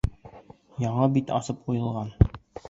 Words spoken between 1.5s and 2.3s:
ҡуйылған...